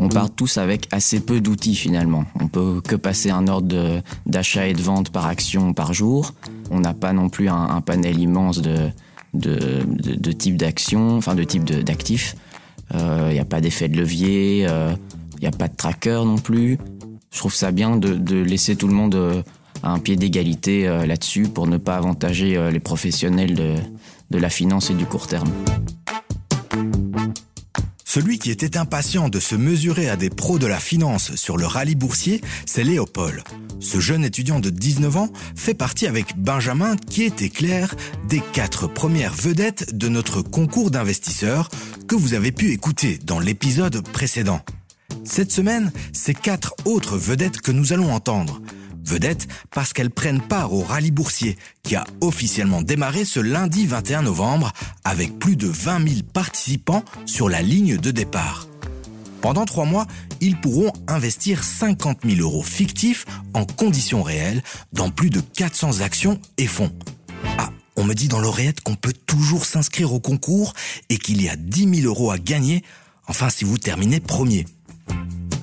[0.00, 2.24] On part tous avec assez peu d'outils finalement.
[2.40, 6.34] On peut que passer un ordre d'achat et de vente par action par jour.
[6.70, 8.90] On n'a pas non plus un, panel immense de,
[9.34, 12.36] de, types d'actions, enfin de types d'actifs.
[12.92, 14.92] Il euh, n'y a pas d'effet de levier, il euh,
[15.40, 16.78] n'y a pas de tracker non plus.
[17.30, 19.42] Je trouve ça bien de, laisser tout le monde euh,
[19.82, 23.80] à un pied d'égalité là-dessus pour ne pas avantager les professionnels
[24.30, 25.50] de la finance et du court terme.
[28.14, 31.64] Celui qui était impatient de se mesurer à des pros de la finance sur le
[31.64, 33.42] rallye boursier, c'est Léopold.
[33.80, 37.94] Ce jeune étudiant de 19 ans fait partie avec Benjamin, qui était clair,
[38.28, 41.70] des quatre premières vedettes de notre concours d'investisseurs
[42.06, 44.60] que vous avez pu écouter dans l'épisode précédent.
[45.24, 48.60] Cette semaine, c'est quatre autres vedettes que nous allons entendre.
[49.04, 54.22] Vedette parce qu'elles prennent part au rallye boursier qui a officiellement démarré ce lundi 21
[54.22, 54.72] novembre
[55.04, 58.66] avec plus de 20 000 participants sur la ligne de départ.
[59.40, 60.06] Pendant trois mois,
[60.40, 66.40] ils pourront investir 50 000 euros fictifs en conditions réelles dans plus de 400 actions
[66.58, 66.92] et fonds.
[67.58, 70.74] Ah, on me dit dans l'oreillette qu'on peut toujours s'inscrire au concours
[71.10, 72.84] et qu'il y a 10 000 euros à gagner,
[73.26, 74.64] enfin si vous terminez premier.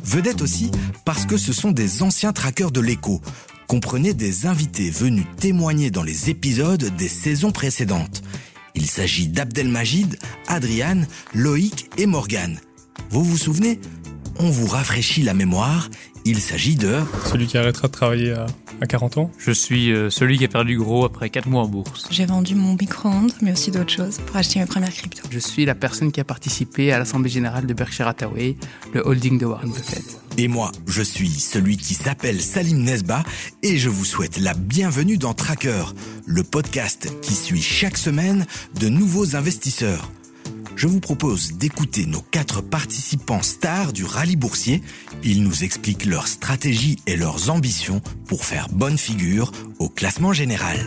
[0.09, 0.71] Vedette aussi
[1.05, 3.21] parce que ce sont des anciens traqueurs de l'écho.
[3.67, 8.23] Comprenez des invités venus témoigner dans les épisodes des saisons précédentes.
[8.73, 12.59] Il s'agit d'Abdelmajid, Adriane, Loïc et Morgane.
[13.11, 13.79] Vous vous souvenez?
[14.39, 15.91] On vous rafraîchit la mémoire.
[16.29, 16.99] Il s'agit de...
[17.25, 18.45] Celui qui arrêtera de travailler à
[18.81, 21.67] à 40 ans Je suis euh, celui qui a perdu gros après 4 mois en
[21.67, 22.07] bourse.
[22.11, 25.27] J'ai vendu mon micro-ondes, mais aussi d'autres choses, pour acheter mes premières cryptos.
[25.29, 28.55] Je suis la personne qui a participé à l'Assemblée Générale de Berkshire Hathaway,
[28.93, 30.19] le holding de Warren Buffett.
[30.37, 33.23] Et moi, je suis celui qui s'appelle Salim Nesba
[33.63, 35.83] et je vous souhaite la bienvenue dans Tracker,
[36.25, 38.45] le podcast qui suit chaque semaine
[38.79, 40.09] de nouveaux investisseurs
[40.79, 44.81] je vous propose d'écouter nos quatre participants stars du rallye boursier.
[45.25, 50.77] Ils nous expliquent leur stratégie et leurs ambitions pour faire bonne figure au classement général.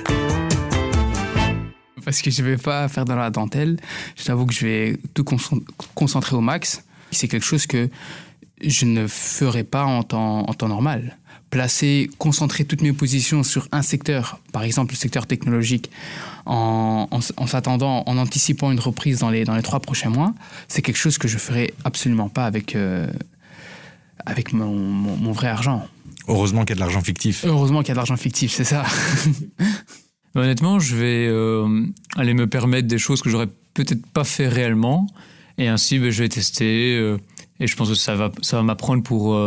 [2.07, 3.79] Parce que je ne vais pas faire dans la dentelle.
[4.17, 5.27] Je t'avoue que je vais tout
[5.95, 6.85] concentrer au max.
[7.11, 7.91] C'est quelque chose que
[8.65, 11.19] je ne ferai pas en temps, en temps normal
[11.53, 15.91] placer, concentrer toutes mes positions sur un secteur, par exemple le secteur technologique,
[16.47, 20.35] en, s'attendant, en anticipant une reprise dans les, dans les trois prochains mois,
[20.69, 23.07] c'est quelque chose que je ferai absolument pas avec, euh,
[24.27, 25.87] avec mon, vrai argent.
[26.29, 27.45] Heureusement qu'il y a de l'argent fictif.
[27.45, 28.85] Heureusement qu'il y a de l'argent fictif, c'est ça.
[30.35, 31.87] Honnêtement, je vais euh,
[32.17, 35.07] aller me permettre des choses que j'aurais peut-être pas fait réellement.
[35.59, 36.97] Et ainsi, ben, je vais tester.
[36.97, 37.19] Euh,
[37.61, 39.39] et je pense que ça va, ça va m'apprendre pour,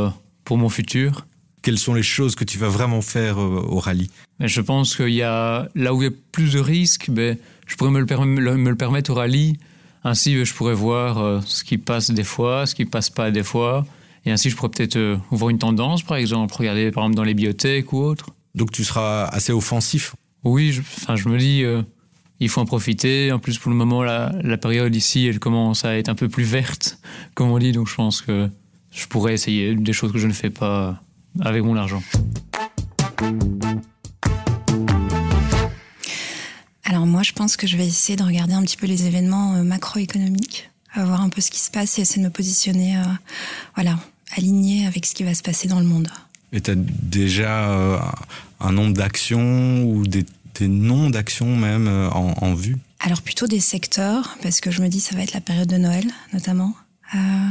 [0.43, 1.25] pour mon futur
[1.65, 4.11] quelles sont les choses que tu vas vraiment faire euh, au rallye?
[4.39, 7.75] Je pense qu'il y a là où il y a plus de risques, ben, je
[7.75, 9.57] pourrais me le, me le, permettre au rallye.
[10.03, 13.31] Ainsi, ben, je pourrais voir euh, ce qui passe des fois, ce qui passe pas
[13.31, 13.83] des fois.
[14.25, 17.23] Et ainsi, je pourrais peut-être euh, voir une tendance, par exemple, regarder par exemple dans
[17.23, 18.29] les bibliothèques ou autre.
[18.53, 20.15] Donc tu seras assez offensif?
[20.43, 21.63] Oui, je, enfin, je me dis,
[22.39, 23.31] il faut en profiter.
[23.31, 26.29] En plus, pour le moment, la, la période ici, elle commence à être un peu
[26.29, 26.99] plus verte,
[27.33, 27.71] comme on dit.
[27.71, 28.49] Donc je pense que
[28.91, 31.01] je pourrais essayer des choses que je ne fais pas
[31.41, 32.01] avec mon argent
[36.85, 39.55] Alors moi, je pense que je vais essayer de regarder un petit peu les événements
[39.55, 43.03] euh, macroéconomiques, voir un peu ce qui se passe et essayer de me positionner, euh,
[43.73, 43.97] voilà,
[44.37, 46.07] aligné avec ce qui va se passer dans le monde.
[46.53, 47.99] Et tu as déjà euh,
[48.59, 50.25] un nombre d'actions ou des,
[50.61, 52.77] noms d'actions même en, en vue?
[53.01, 55.77] Alors plutôt des secteurs, parce que je me dis ça va être la période de
[55.77, 56.73] Noël notamment.
[57.15, 57.49] Euh,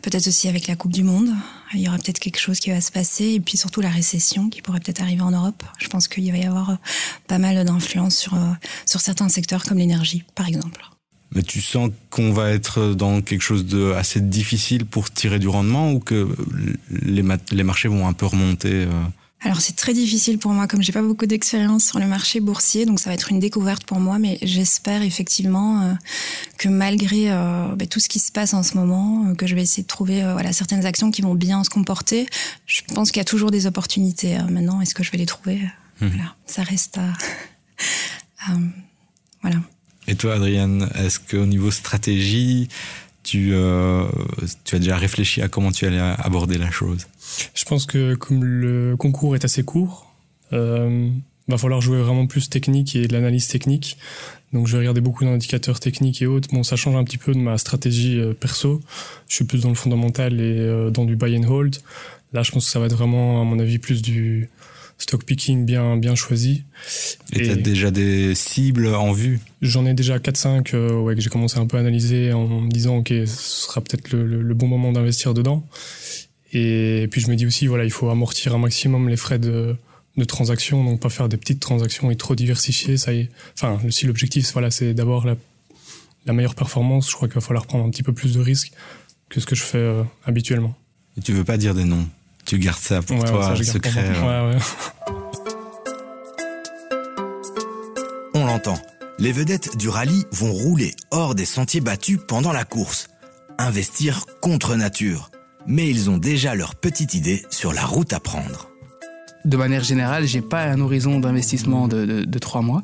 [0.00, 1.30] peut-être aussi avec la Coupe du Monde,
[1.74, 4.48] il y aura peut-être quelque chose qui va se passer, et puis surtout la récession
[4.48, 5.62] qui pourrait peut-être arriver en Europe.
[5.78, 6.76] Je pense qu'il va y avoir euh,
[7.26, 8.52] pas mal d'influence sur, euh,
[8.86, 10.84] sur certains secteurs comme l'énergie, par exemple.
[11.34, 15.48] Mais tu sens qu'on va être dans quelque chose de assez difficile pour tirer du
[15.48, 16.28] rendement ou que
[16.90, 18.86] les, les marchés vont un peu remonter
[19.44, 22.86] alors c'est très difficile pour moi, comme j'ai pas beaucoup d'expérience sur le marché boursier,
[22.86, 25.92] donc ça va être une découverte pour moi, mais j'espère effectivement euh,
[26.58, 29.56] que malgré euh, bah, tout ce qui se passe en ce moment, euh, que je
[29.56, 32.26] vais essayer de trouver voilà certaines actions qui vont bien se comporter.
[32.66, 34.38] Je pense qu'il y a toujours des opportunités.
[34.48, 35.60] maintenant, est-ce que je vais les trouver?
[36.00, 36.06] Mmh.
[36.06, 36.98] Voilà, ça reste
[38.46, 38.52] à,
[39.42, 39.58] voilà.
[40.06, 42.68] Et toi, Adrienne, est-ce qu'au niveau stratégie,
[43.22, 43.54] tu,
[44.64, 47.06] tu as déjà réfléchi à comment tu allais aborder la chose
[47.54, 50.12] je pense que comme le concours est assez court,
[50.52, 51.08] euh,
[51.48, 53.96] va falloir jouer vraiment plus technique et de l'analyse technique.
[54.52, 56.48] Donc je vais regarder beaucoup d'indicateurs techniques et autres.
[56.52, 58.80] Bon, ça change un petit peu de ma stratégie euh, perso.
[59.28, 61.76] Je suis plus dans le fondamental et euh, dans du buy and hold.
[62.32, 64.50] Là, je pense que ça va être vraiment, à mon avis, plus du
[65.02, 66.64] stock picking bien bien choisi.
[67.32, 69.40] Et, tu déjà des cibles en vue?
[69.60, 72.70] J'en ai déjà 4-5 euh, ouais, que j'ai commencé un peu à analyser en me
[72.70, 75.66] disant ok ce sera peut-être le, bon moment d'investir dedans.
[76.52, 79.76] Et puis je me dis aussi voilà il faut amortir un maximum les frais de,
[80.16, 82.96] de transaction, donc pas faire des petites transactions et trop diversifier.
[82.96, 83.28] Ça y est.
[83.54, 85.36] Enfin si l'objectif voilà c'est d'avoir la,
[86.26, 88.72] la meilleure performance, je crois qu'il va falloir prendre un petit peu plus de risques
[89.28, 90.76] que ce que je fais euh, habituellement.
[91.16, 92.06] Et tu veux pas dire des noms?
[92.44, 94.12] Tu gardes ça pour toi, secret.
[94.16, 94.58] Euh.
[98.34, 98.78] On l'entend.
[99.18, 103.08] Les vedettes du rallye vont rouler hors des sentiers battus pendant la course.
[103.58, 105.30] Investir contre nature.
[105.66, 108.72] Mais ils ont déjà leur petite idée sur la route à prendre
[109.44, 112.82] de manière générale, j'ai pas un horizon d'investissement de, trois mois.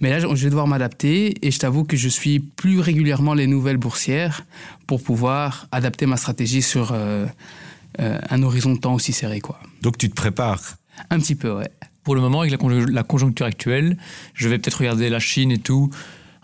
[0.00, 3.46] Mais là, je vais devoir m'adapter et je t'avoue que je suis plus régulièrement les
[3.46, 4.44] nouvelles boursières
[4.86, 7.26] pour pouvoir adapter ma stratégie sur euh,
[8.00, 9.40] euh, un horizon de temps aussi serré.
[9.40, 9.58] Quoi.
[9.82, 10.76] Donc tu te prépares
[11.10, 11.70] Un petit peu, ouais.
[12.04, 13.96] Pour le moment, avec la, conjoncture actuelle,
[14.34, 15.90] je vais peut-être regarder la Chine et tout,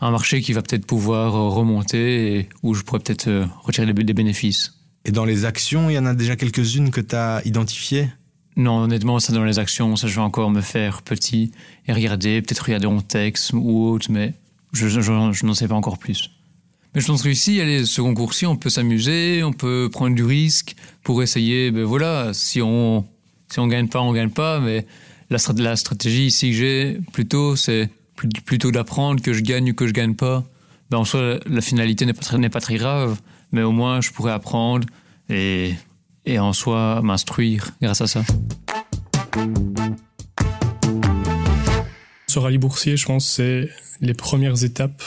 [0.00, 4.14] un marché qui va peut-être pouvoir euh, remonter et où je pourrais peut-être retirer des
[4.14, 4.75] bénéfices.
[5.04, 8.08] Et dans les actions, il y en a déjà quelques-unes que tu as identifiées?
[8.56, 11.52] Non, honnêtement, ça dans les actions, ça je vais encore me faire petit
[11.87, 14.34] et regarder, peut-être regarder en texte ou autre, mais
[14.72, 16.31] je, je, n'en sais pas encore plus.
[16.94, 20.24] Mais je pense que ici, allez, ce concours-ci, on peut s'amuser, on peut prendre du
[20.24, 23.06] risque pour essayer, ben voilà, si on
[23.50, 24.86] si on gagne pas, on gagne pas, mais
[25.28, 25.38] la,
[25.76, 27.90] stratégie ici que j'ai, plutôt, c'est
[28.46, 30.44] plutôt d'apprendre que je gagne ou que je gagne pas.
[30.90, 33.20] Ben en soi, la finalité n'est pas, n'est pas très grave,
[33.52, 34.86] mais au moins, je pourrais apprendre
[35.28, 35.74] et
[36.24, 38.22] et en soi m'instruire grâce à ça.
[42.26, 43.68] Ce rallye boursier, je pense, c'est
[44.00, 45.02] les premières étapes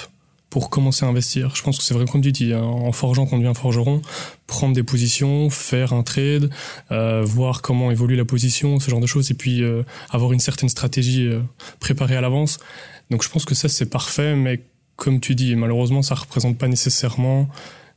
[0.55, 1.53] pour commencer à investir.
[1.53, 4.01] Je pense que c'est vrai comme tu dis, hein, en forgeant qu'on devient forgeron,
[4.47, 6.49] prendre des positions, faire un trade,
[6.93, 10.39] euh, voir comment évolue la position, ce genre de choses, et puis euh, avoir une
[10.39, 11.41] certaine stratégie euh,
[11.81, 12.59] préparée à l'avance.
[13.09, 14.61] Donc je pense que ça c'est parfait, mais
[14.95, 17.49] comme tu dis, malheureusement ça représente pas nécessairement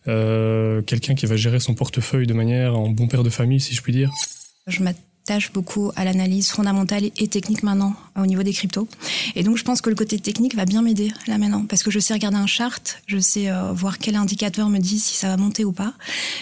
[0.05, 3.83] quelqu'un qui va gérer son portefeuille de manière en bon père de famille, si je
[3.83, 4.11] puis dire.
[5.29, 8.89] M'attache beaucoup à l'analyse fondamentale et technique maintenant au niveau des cryptos.
[9.35, 11.91] Et donc je pense que le côté technique va bien m'aider là maintenant parce que
[11.91, 15.29] je sais regarder un chart, je sais euh, voir quel indicateur me dit si ça
[15.29, 15.93] va monter ou pas.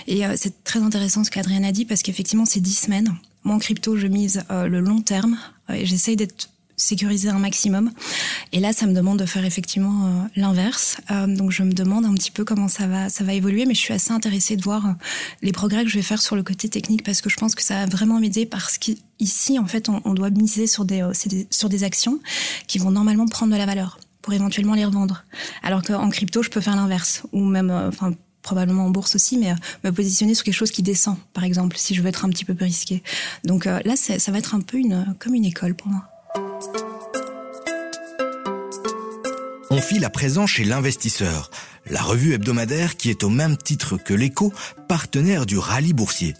[0.07, 3.17] Et euh, c'est très intéressant ce qu'Adrien a dit parce qu'effectivement c'est 10 semaines.
[3.43, 5.37] Moi en crypto je mise le long terme
[5.73, 7.91] et j'essaye d'être sécuriser un maximum.
[8.53, 10.99] Et là, ça me demande de faire effectivement euh, l'inverse.
[11.11, 13.75] Euh, donc, je me demande un petit peu comment ça va, ça va évoluer, mais
[13.75, 14.93] je suis assez intéressée de voir euh,
[15.43, 17.63] les progrès que je vais faire sur le côté technique parce que je pense que
[17.63, 21.03] ça va vraiment m'aider parce qu'ici, en fait, on, doit miser sur des,
[21.51, 22.21] sur des actions
[22.67, 25.25] qui vont normalement prendre de la valeur pour éventuellement les revendre.
[25.63, 28.13] Alors qu'en crypto, je peux faire l'inverse ou même, enfin,
[28.43, 31.95] probablement en bourse aussi, mais me positionner sur quelque chose qui descend, par exemple, si
[31.95, 33.03] je veux être un petit peu plus risqué.
[33.45, 36.09] Donc là, ça va être un peu une, comme une école pour moi.
[39.71, 41.51] On file à présent chez l'investisseur,
[41.91, 44.53] la revue hebdomadaire qui est au même titre que l'écho,
[44.89, 46.35] partenaire du rallye boursier.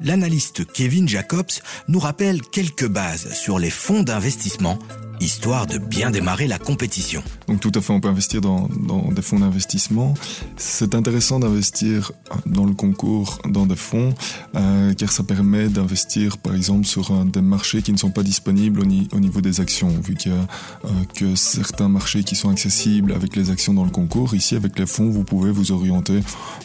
[0.00, 1.50] L'analyste Kevin Jacobs
[1.88, 4.78] nous rappelle quelques bases sur les fonds d'investissement
[5.20, 7.22] histoire de bien démarrer la compétition.
[7.46, 8.68] Donc tout à fait, on peut investir dans,
[9.10, 10.14] des fonds d'investissement.
[10.56, 12.12] C'est intéressant d'investir
[12.46, 14.14] dans le concours dans des fonds,
[14.54, 18.80] euh, car ça permet d'investir par exemple sur des marchés qui ne sont pas disponibles
[18.80, 23.12] au, niveau des actions, vu qu'il y a euh, que certains marchés qui sont accessibles
[23.12, 24.34] avec les actions dans le concours.
[24.34, 26.20] Ici, avec les fonds, vous pouvez vous orienter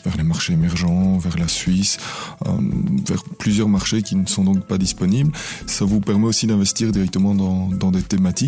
[0.06, 1.98] vers les marchés émergents, vers la Suisse,
[2.46, 2.52] euh,
[3.08, 5.32] vers plusieurs marchés qui ne sont donc pas disponibles.
[5.68, 8.43] Ça vous permet aussi d'investir directement dans des thématiques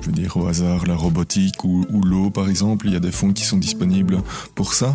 [0.00, 3.12] je veux dire au hasard la robotique ou, l'eau par exemple, il y a des
[3.12, 4.22] fonds qui sont disponibles
[4.54, 4.94] pour ça.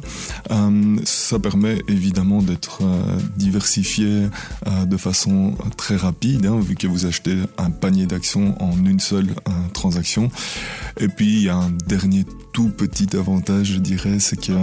[0.52, 4.28] Euh, ça permet évidemment d'être euh, diversifié
[4.68, 9.00] euh, de façon très rapide, hein, vu que vous achetez un panier d'actions en une
[9.00, 9.36] seule
[9.74, 10.30] transaction.
[11.00, 14.54] Et puis il y a un dernier tout petit avantage, je dirais, c'est que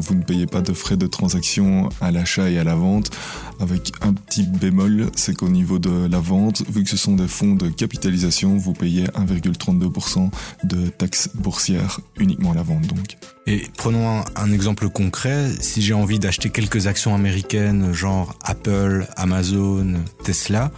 [0.00, 3.10] vous ne payez pas de frais de transaction à l'achat et à la vente.
[3.60, 7.28] Avec un petit bémol, c'est qu'au niveau de la vente, vu que ce sont des
[7.28, 10.30] fonds de capitalisation, vous payez 1,32%
[10.64, 13.16] de taxes boursières uniquement à la vente donc.
[13.46, 19.94] Et prenons un, exemple concret, si j'ai envie d'acheter quelques actions américaines genre Apple, Amazon,
[20.24, 20.70] Tesla,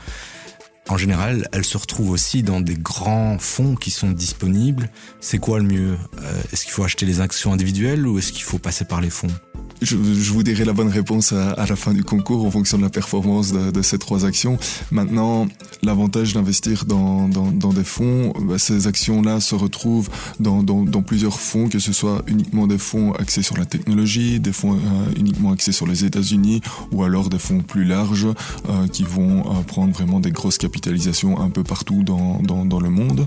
[0.88, 4.90] en général, elles se retrouvent aussi dans des grands fonds qui sont disponibles.
[5.20, 5.96] C'est quoi le mieux?
[6.20, 9.10] Euh, Est-ce qu'il faut acheter les actions individuelles ou est-ce qu'il faut passer par les
[9.10, 9.28] fonds?
[9.84, 12.90] Je, vous dirai la bonne réponse à, la fin du concours en fonction de la
[12.90, 14.58] performance de, ces trois actions.
[14.90, 15.46] Maintenant,
[15.82, 17.28] l'avantage d'investir dans,
[17.72, 20.08] des fonds, bah, ces actions-là se retrouvent
[20.40, 20.62] dans,
[21.02, 25.12] plusieurs fonds, que ce soit uniquement des fonds axés sur la technologie, des fonds euh,
[25.16, 26.60] uniquement axés sur les États-Unis,
[26.92, 31.40] ou alors des fonds plus larges euh, qui vont euh, prendre vraiment des grosses capitalisations
[31.40, 33.26] un peu partout dans, dans le monde.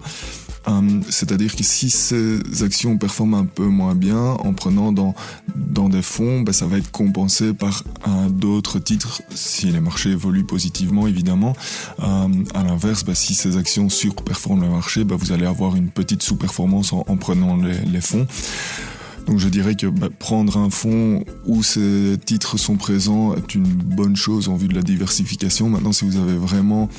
[0.68, 5.14] Euh, c'est-à-dire que si ces actions performent un peu moins bien, en prenant dans,
[5.56, 7.84] dans des fonds, ben, ça va être compensé par
[8.30, 11.56] d'autres titres si les marchés évoluent positivement, évidemment.
[12.00, 15.90] Euh, à l'inverse, ben, si ces actions surperforment le marché, ben, vous allez avoir une
[15.90, 18.28] petite sous-performance en, prenant les, les fonds.
[19.28, 23.64] Donc je dirais que ben, prendre un fonds où ces titres sont présents est une
[23.64, 25.70] bonne chose en vue de la diversification.
[25.70, 26.90] Maintenant, si vous avez vraiment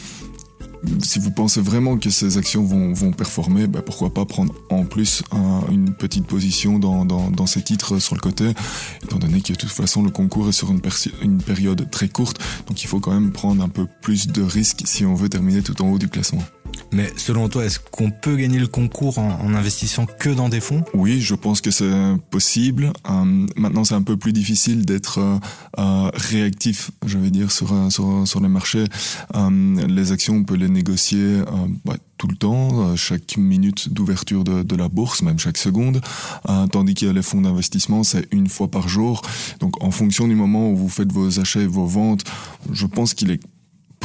[1.02, 5.23] si vous pensez vraiment que ces actions vont, performer, bah pourquoi pas prendre en plus
[5.71, 8.52] une petite position dans, ces titres sur le côté,
[9.02, 10.81] étant donné que de toute façon le concours est sur une,
[11.23, 14.83] une période très courte, donc il faut quand même prendre un peu plus de risques
[14.85, 16.43] si on veut terminer tout en haut du classement.
[16.96, 20.82] Mais selon toi, est-ce qu'on peut gagner le concours en, investissant que dans des fonds?
[20.94, 21.92] Oui, je pense que c'est
[22.30, 22.90] possible.
[23.10, 25.38] Euh, maintenant, c'est un peu plus difficile d'être euh,
[25.78, 27.70] euh, réactif, je vais dire, sur,
[28.40, 28.84] les marchés.
[29.34, 31.42] les actions, on peut les négocier
[31.84, 36.00] bah, tout le temps, chaque minute d'ouverture de, la bourse, même chaque seconde,
[36.72, 39.20] tandis que les fonds d'investissement, c'est une fois par jour.
[39.60, 42.24] Donc en fonction du moment où vous faites vos achats et vos ventes,
[42.72, 43.40] je pense qu'il est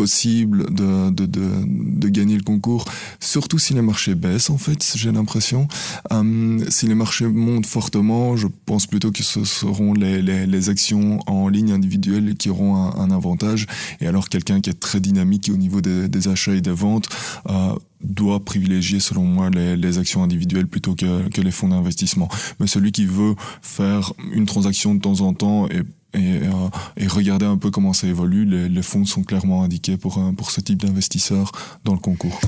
[0.01, 2.86] possible de, de, de, de, gagner le concours,
[3.20, 5.67] surtout si les marchés baissent en fait, j'ai l'impression.
[6.12, 11.20] Euh, si les marchés montent fortement, je pense plutôt que ce seront les, les, actions
[11.27, 13.67] en ligne individuelles qui auront un, avantage.
[14.00, 17.08] Et alors quelqu'un qui est très dynamique au niveau des, achats et des ventes
[17.48, 22.27] euh, doit privilégier selon moi les, les, actions individuelles plutôt que, que les fonds d'investissement.
[22.60, 27.08] Mais celui qui veut faire une transaction de temps en temps et et, euh, et,
[27.08, 28.46] regarder un peu comment ça évolue.
[28.46, 31.51] Les, fonds sont clairement indiqués pour, euh, pour ce type d'investisseurs
[31.84, 32.39] dans le concours.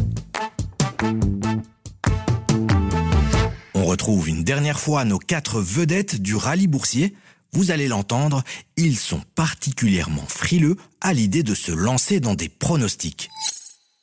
[3.73, 7.15] On retrouve une dernière fois nos quatre vedettes du rallye boursier.
[7.53, 8.43] Vous allez l'entendre,
[8.77, 13.29] ils sont particulièrement frileux à l'idée de se lancer dans des pronostics.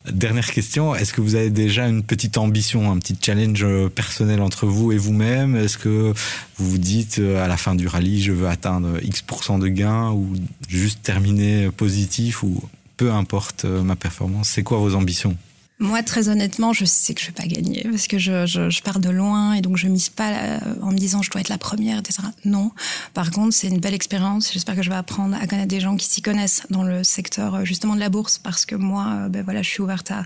[0.09, 4.41] Dernière question, est-ce que vous avez déjà une petite ambition, un petit challenge euh, personnel
[4.41, 5.57] entre vous et vous-même?
[5.57, 6.15] Est-ce que
[6.57, 10.11] vous vous dites euh, à la fin du rallye, je veux atteindre X% de gains
[10.13, 10.33] ou
[10.71, 12.63] juste terminer positif ou
[12.97, 14.49] peu importe euh, ma performance?
[14.49, 15.37] C'est quoi vos ambitions?
[15.81, 18.83] Moi, très honnêtement, je sais que je vais pas gagner parce que je, je, je
[18.83, 21.59] pars de loin et donc je mise pas en me disant je dois être la
[21.59, 22.23] première, etc.
[22.45, 22.71] Non.
[23.15, 24.53] Par contre, c'est une belle expérience.
[24.53, 27.55] J'espère que je vais apprendre à connaître des gens qui s'y connaissent dans le secteur
[27.55, 30.25] euh, justement de la bourse parce que moi, euh, ben voilà, je suis ouverte à,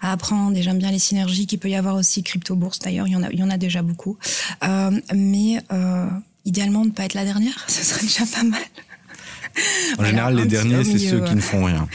[0.00, 2.78] à apprendre et j'aime bien les synergies qu'il peut y avoir aussi crypto bourse.
[2.78, 4.16] D'ailleurs, il y en a, il y en a déjà beaucoup.
[4.64, 6.08] Euh, mais euh,
[6.44, 8.62] idéalement, ne pas être la dernière, ce serait déjà pas mal.
[9.98, 11.86] En général, les derniers, c'est ceux qui ne font rien.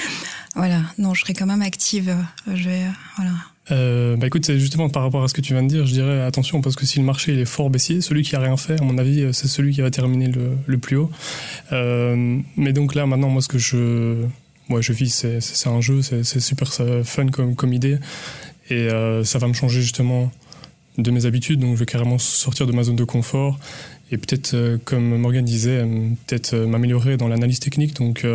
[0.60, 2.10] Voilà, non, je serai quand même active.
[2.10, 2.82] Euh, je vais,
[3.16, 3.32] voilà.
[3.72, 6.20] Euh, bah écoute, justement par rapport à ce que tu viens de dire, je dirais
[6.20, 8.78] attention parce que si le marché il est fort baissier, celui qui a rien fait,
[8.78, 11.10] à mon avis, euh, c'est celui qui va terminer le, plus haut.
[11.72, 14.25] Euh, mais donc là, maintenant, moi, ce que je,
[14.68, 16.74] moi, je vis, c'est un jeu, c'est super
[17.06, 17.98] fun comme, idée,
[18.70, 20.30] et euh, ça va me changer justement
[20.98, 21.62] de mes habitudes.
[21.62, 23.58] Donc, je vais carrément sortir de ma zone de confort
[24.12, 25.86] et peut-être, euh, comme Morgan disait,
[26.28, 27.96] peut-être m'améliorer dans l'analyse technique.
[27.96, 28.25] Donc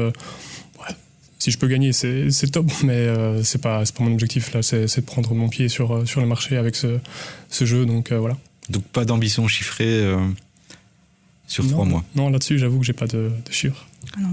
[1.44, 4.96] si je peux gagner, c'est top, mais euh, c'est pas, pas mon objectif là, c'est
[4.96, 6.98] de prendre mon pied sur, euh, sur le marché avec ce,
[7.50, 8.38] ce jeu, donc euh, voilà.
[8.70, 10.26] Donc pas d'ambition chiffrée euh,
[11.46, 13.84] sur trois mois Non, là-dessus, j'avoue que j'ai pas de, de chiffres.
[14.16, 14.30] Ah non,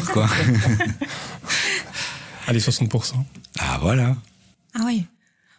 [0.00, 0.26] quoi.
[2.46, 3.12] Allez, 60%.
[3.58, 4.16] Ah voilà.
[4.74, 5.04] Ah oui.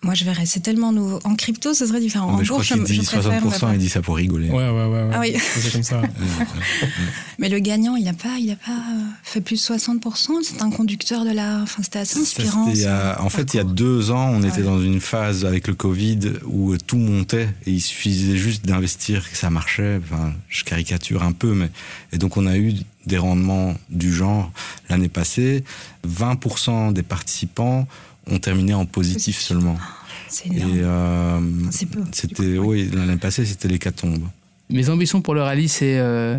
[0.02, 0.46] Moi, je verrais.
[0.46, 1.20] C'est tellement nouveau.
[1.26, 2.30] En crypto, ce serait différent.
[2.30, 4.50] en je bourse, crois qu'il dit 60%, il dit ça pour rigoler.
[4.50, 5.10] Ouais, ouais, ouais.
[5.14, 5.36] Ah oui.
[5.38, 6.02] C'est comme ça.
[7.38, 10.42] Mais le gagnant, il n'a pas, il a pas euh, fait plus de 60%.
[10.44, 11.60] C'est un conducteur de la.
[11.64, 12.72] Enfin, c'était assez inspirant.
[13.20, 16.20] en fait, il y a deux ans, on était dans une phase avec le Covid
[16.46, 20.00] où tout montait et il suffisait juste d'investir que ça marchait.
[20.02, 21.70] Enfin, je caricature un peu, mais
[22.14, 22.74] et donc on a eu
[23.06, 24.52] des rendements du genre
[24.90, 25.64] l'année passée.
[26.08, 27.88] 20% des participants
[28.32, 29.78] ont terminé en positif seulement.
[30.28, 30.72] C'est énorme.
[30.84, 31.40] Euh,
[32.12, 34.28] c'était, oui, l'année passée, c'était l'hécatombe.
[34.70, 36.38] Mes ambitions pour le rallye, c'est, euh,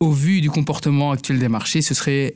[0.00, 2.34] au vu du comportement actuel des marchés, ce serait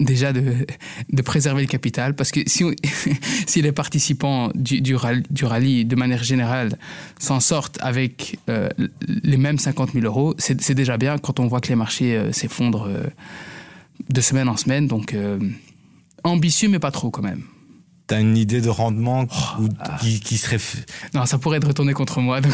[0.00, 0.66] déjà de,
[1.12, 2.64] de préserver le capital, parce que si,
[3.46, 6.78] si les participants du, du, rallye, du, rallye, de manière générale,
[7.18, 8.68] s'en sortent avec euh,
[9.06, 12.32] les mêmes 50 000 euros, c'est déjà bien quand on voit que les marchés euh,
[12.32, 13.04] s'effondrent euh,
[14.08, 14.86] de semaine en semaine.
[14.86, 15.38] Donc, euh,
[16.24, 17.42] ambitieux, mais pas trop quand même.
[18.06, 19.24] T'as une idée de rendement
[19.58, 19.96] oh, ah.
[20.00, 20.58] qui, qui, serait...
[21.14, 22.42] Non, ça pourrait être retourné contre moi.
[22.42, 22.52] Donc,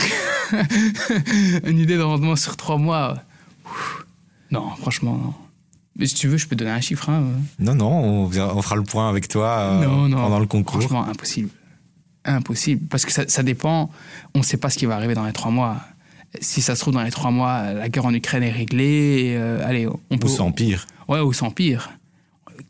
[1.64, 3.19] une idée de rendement sur trois mois,
[4.52, 5.35] Non, franchement, non.
[5.97, 7.11] Mais si tu veux, je peux donner un chiffre.
[7.11, 7.25] Hein.
[7.59, 10.80] Non, non, on, on, fera le point avec toi euh, pendant le concours.
[10.80, 11.50] Franchement, impossible.
[12.25, 12.87] Impossible.
[12.87, 13.90] Parce que ça, ça dépend.
[14.35, 15.78] On ne sait pas ce qui va arriver dans les trois mois.
[16.40, 19.35] Si ça se trouve, dans les trois mois, la guerre en Ukraine est réglée.
[19.37, 20.28] Euh, allez, on peut.
[20.28, 20.87] Ou sans pire.
[21.09, 21.90] Ouais, ou sans pire.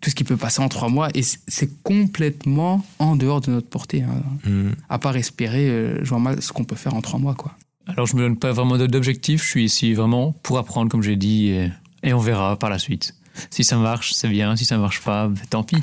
[0.00, 1.08] Tout ce qui peut passer en trois mois.
[1.14, 4.02] Et c'est complètement en dehors de notre portée.
[4.02, 4.22] Hein.
[4.48, 4.70] Hmm.
[4.88, 7.54] À part espérer, euh, je vois mal ce qu'on peut faire en trois mois, quoi.
[7.86, 9.42] Alors, je me donne pas vraiment d'objectif.
[9.42, 11.70] Je suis ici vraiment pour apprendre, comme j'ai dit, et,
[12.02, 13.14] et, on verra par la suite.
[13.50, 14.54] Si ça marche, c'est bien.
[14.56, 15.82] Si ça marche pas, ben, tant pis.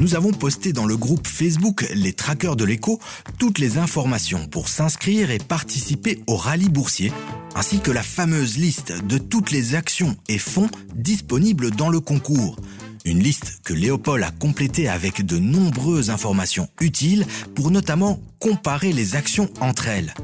[0.00, 2.98] Nous avons posté dans le groupe Facebook Les Traqueurs de l'écho
[3.38, 7.12] toutes les informations pour s'inscrire et participer au rallye boursier,
[7.54, 12.56] ainsi que la fameuse liste de toutes les actions et fonds disponibles dans le concours.
[13.04, 19.14] Une liste que Léopold a complétée avec de nombreuses informations utiles pour notamment comparer les
[19.14, 20.14] actions entre elles.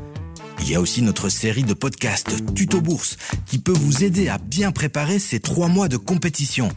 [0.63, 4.39] Il y a aussi notre série de podcasts Tuto Bourse qui peut vous aider à
[4.39, 6.71] bien préparer ces trois mois de compétition.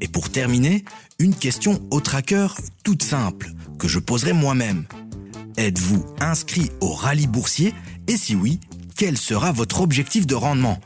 [0.00, 0.84] Et pour terminer,
[1.18, 2.48] une question au tracker
[2.82, 4.84] toute simple que je poserai moi-même.
[5.56, 7.74] Êtes-vous inscrit au rallye boursier?
[8.08, 8.60] Et si oui,
[9.00, 10.78] quel sera votre objectif de rendement?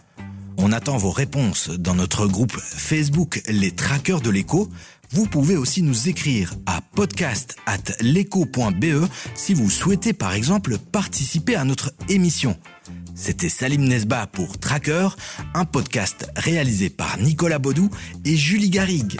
[0.56, 4.70] On attend vos réponses dans notre groupe Facebook Les Traqueurs de l'écho.
[5.10, 7.56] Vous pouvez aussi nous écrire à podcast
[9.34, 12.56] si vous souhaitez par exemple participer à notre émission.
[13.16, 15.08] C'était Salim Nesba pour Tracker,
[15.52, 17.90] un podcast réalisé par Nicolas Baudou
[18.24, 19.18] et Julie Garrigue.